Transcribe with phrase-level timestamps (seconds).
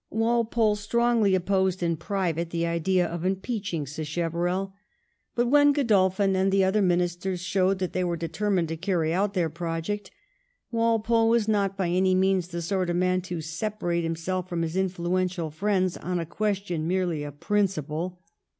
[0.09, 4.73] Walpole strongly opposed in private the idea of impeaching Sacheverell,
[5.35, 9.35] but when Godolphin and the other Ministers showed that they were determined to carry out
[9.35, 10.09] their project,
[10.71, 14.75] Walpole was not by any means the sort of man to separate himself from his
[14.75, 18.21] influential friends on a question merely of principle.